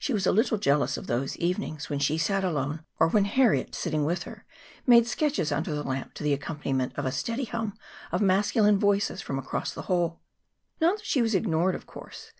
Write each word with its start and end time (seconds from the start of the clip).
She 0.00 0.12
was 0.12 0.26
a 0.26 0.32
little 0.32 0.58
jealous 0.58 0.96
of 0.96 1.06
those 1.06 1.36
evenings, 1.36 1.88
when 1.88 2.00
she 2.00 2.18
sat 2.18 2.42
alone, 2.42 2.84
or 2.98 3.06
when 3.06 3.24
Harriet, 3.24 3.72
sitting 3.72 4.04
with 4.04 4.24
her, 4.24 4.44
made 4.84 5.06
sketches 5.06 5.52
under 5.52 5.72
the 5.72 5.84
lamp 5.84 6.12
to 6.14 6.24
the 6.24 6.32
accompaniment 6.32 6.92
of 6.96 7.06
a 7.06 7.12
steady 7.12 7.44
hum 7.44 7.78
of 8.10 8.20
masculine 8.20 8.80
voices 8.80 9.22
from 9.22 9.38
across 9.38 9.72
the 9.72 9.82
hall. 9.82 10.18
Not 10.80 10.96
that 10.96 11.06
she 11.06 11.22
was 11.22 11.36
ignored, 11.36 11.76
of 11.76 11.86
course. 11.86 12.32